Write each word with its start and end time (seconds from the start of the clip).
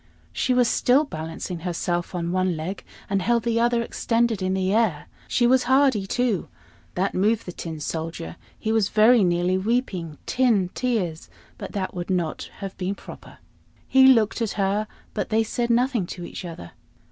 She 0.33 0.51
was 0.55 0.67
still 0.67 1.03
balancing 1.03 1.59
herself 1.59 2.15
on 2.15 2.31
one 2.31 2.57
leg, 2.57 2.83
and 3.07 3.21
held 3.21 3.43
the 3.43 3.59
other 3.59 3.83
extended 3.83 4.41
in 4.41 4.55
the 4.55 4.73
air. 4.73 5.05
She 5.27 5.45
was 5.45 5.65
hardy 5.65 6.07
too. 6.07 6.47
That 6.95 7.13
moved 7.13 7.45
the 7.45 7.51
Tin 7.51 7.79
Soldier; 7.79 8.35
he 8.57 8.71
was 8.71 8.89
very 8.89 9.23
nearly 9.23 9.59
weeping 9.59 10.17
tin 10.25 10.69
tears, 10.69 11.29
but 11.59 11.73
that 11.73 11.93
would 11.93 12.09
not 12.09 12.49
have 12.61 12.75
been 12.79 12.95
proper. 12.95 13.37
He 13.87 14.07
looked 14.07 14.41
at 14.41 14.53
her, 14.53 14.87
but 15.13 15.29
they 15.29 15.43
said 15.43 15.69
nothing 15.69 16.07
to 16.07 16.25
each 16.25 16.45
other. 16.45 16.71